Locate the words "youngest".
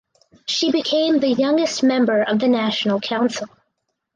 1.29-1.83